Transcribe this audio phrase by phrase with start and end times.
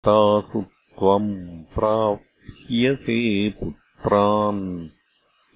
[0.04, 4.88] तासु त्वम् प्राप्यसे पुत्रान्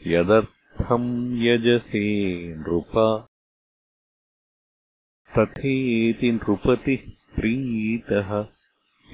[0.07, 3.27] यदर्थम् यजसे नृप
[5.39, 8.47] तथेति नृपतिः प्रीतः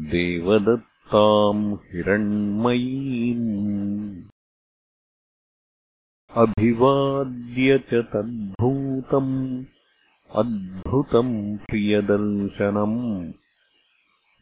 [0.00, 4.22] देवदत्ताम् हिरण्मयीम्।
[6.34, 9.64] अभिवाद्य च तद्भूतम्।
[10.34, 13.32] अद्भुतम् प्रियदर्शनम्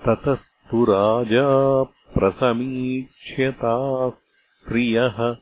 [0.05, 4.11] ततस्तु राजा प्रसमीक्ष्यताः
[4.67, 5.35] प्रियः।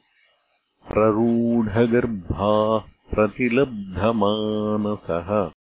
[0.94, 2.84] प्ररूढगर्भाः
[3.16, 5.52] प्रतिलब्धमानसः।